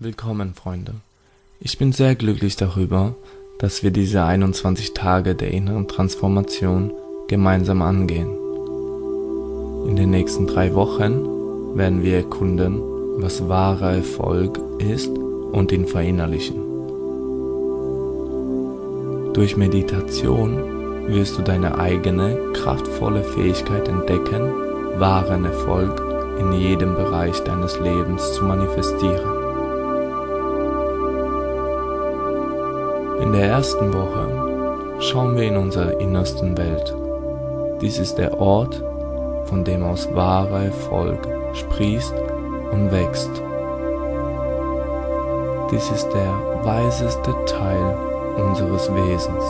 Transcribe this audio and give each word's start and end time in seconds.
Willkommen, 0.00 0.54
Freunde. 0.54 0.92
Ich 1.58 1.76
bin 1.76 1.90
sehr 1.90 2.14
glücklich 2.14 2.54
darüber, 2.54 3.16
dass 3.58 3.82
wir 3.82 3.90
diese 3.90 4.22
21 4.22 4.94
Tage 4.94 5.34
der 5.34 5.50
inneren 5.50 5.88
Transformation 5.88 6.92
gemeinsam 7.26 7.82
angehen. 7.82 8.28
In 9.88 9.96
den 9.96 10.10
nächsten 10.10 10.46
drei 10.46 10.72
Wochen 10.76 11.76
werden 11.76 12.04
wir 12.04 12.14
erkunden, 12.14 12.80
was 13.20 13.48
wahrer 13.48 13.94
Erfolg 13.94 14.60
ist 14.78 15.08
und 15.08 15.72
ihn 15.72 15.88
verinnerlichen. 15.88 16.62
Durch 19.32 19.56
Meditation 19.56 21.08
wirst 21.08 21.38
du 21.38 21.42
deine 21.42 21.76
eigene, 21.76 22.52
kraftvolle 22.52 23.24
Fähigkeit 23.24 23.88
entdecken, 23.88 24.52
wahren 25.00 25.44
Erfolg 25.44 26.00
in 26.38 26.52
jedem 26.52 26.94
Bereich 26.94 27.40
deines 27.40 27.80
Lebens 27.80 28.34
zu 28.34 28.44
manifestieren. 28.44 29.37
Der 33.38 33.50
ersten 33.50 33.94
Woche 33.94 34.98
schauen 34.98 35.36
wir 35.36 35.44
in 35.44 35.56
unserer 35.56 36.00
innersten 36.00 36.58
Welt. 36.58 36.92
Dies 37.80 38.00
ist 38.00 38.18
der 38.18 38.40
Ort, 38.40 38.82
von 39.44 39.62
dem 39.62 39.84
aus 39.84 40.12
wahrer 40.12 40.64
Erfolg 40.64 41.20
sprießt 41.52 42.14
und 42.72 42.90
wächst. 42.90 43.30
Dies 45.70 45.88
ist 45.88 46.08
der 46.08 46.64
weiseste 46.64 47.32
Teil 47.46 47.96
unseres 48.44 48.92
Wesens. 48.92 49.44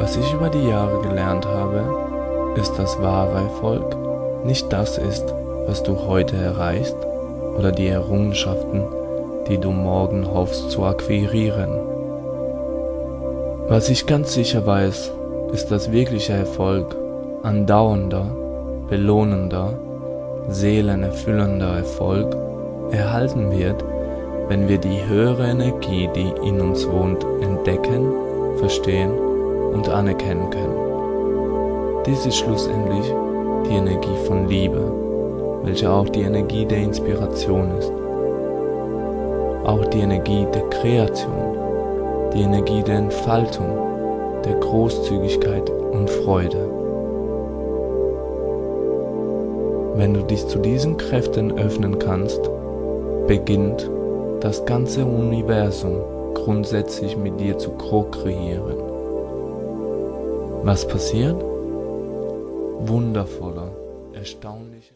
Was 0.00 0.16
ich 0.16 0.34
über 0.34 0.48
die 0.48 0.66
Jahre 0.66 1.00
gelernt 1.00 1.46
habe, 1.46 2.56
ist, 2.56 2.76
dass 2.76 3.00
wahrer 3.00 3.42
Erfolg 3.42 3.96
nicht 4.44 4.72
das 4.72 4.98
ist, 4.98 5.32
was 5.68 5.84
du 5.84 6.08
heute 6.08 6.34
erreichst, 6.36 6.96
oder 7.56 7.72
die 7.72 7.88
Errungenschaften, 7.88 8.84
die 9.48 9.58
du 9.58 9.70
morgen 9.70 10.26
hoffst 10.32 10.70
zu 10.70 10.84
akquirieren. 10.84 11.70
Was 13.68 13.88
ich 13.88 14.06
ganz 14.06 14.34
sicher 14.34 14.66
weiß, 14.66 15.12
ist, 15.52 15.70
dass 15.70 15.92
wirklicher 15.92 16.34
Erfolg 16.34 16.96
andauernder, 17.42 18.26
belohnender, 18.88 19.72
seelenerfüllender 20.48 21.78
Erfolg 21.78 22.36
erhalten 22.90 23.50
wird, 23.50 23.84
wenn 24.48 24.68
wir 24.68 24.78
die 24.78 25.04
höhere 25.06 25.48
Energie, 25.48 26.08
die 26.14 26.32
in 26.46 26.60
uns 26.60 26.88
wohnt, 26.88 27.24
entdecken, 27.40 28.06
verstehen 28.58 29.10
und 29.72 29.88
anerkennen 29.88 30.48
können. 30.50 32.04
Dies 32.06 32.24
ist 32.26 32.36
schlussendlich 32.36 33.12
die 33.68 33.74
Energie 33.74 34.16
von 34.26 34.48
Liebe 34.48 35.05
welche 35.66 35.90
auch 35.90 36.08
die 36.08 36.22
Energie 36.22 36.64
der 36.64 36.78
Inspiration 36.78 37.76
ist. 37.76 37.92
Auch 39.64 39.84
die 39.86 39.98
Energie 39.98 40.46
der 40.54 40.62
Kreation, 40.70 41.58
die 42.32 42.42
Energie 42.42 42.84
der 42.84 42.98
Entfaltung, 42.98 43.66
der 44.44 44.54
Großzügigkeit 44.60 45.68
und 45.68 46.08
Freude. 46.08 46.70
Wenn 49.96 50.14
du 50.14 50.22
dich 50.22 50.46
zu 50.46 50.60
diesen 50.60 50.96
Kräften 50.98 51.58
öffnen 51.58 51.98
kannst, 51.98 52.48
beginnt 53.26 53.90
das 54.40 54.64
ganze 54.66 55.04
Universum 55.04 55.96
grundsätzlich 56.34 57.16
mit 57.16 57.40
dir 57.40 57.58
zu 57.58 57.70
co-kreieren. 57.70 58.76
Was 60.62 60.86
passiert? 60.86 61.42
Wundervoller, 62.86 63.72
erstaunlicher. 64.12 64.94